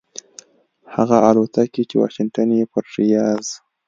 [0.95, 3.45] هغه الوتکې چې واشنګټن یې پر ریاض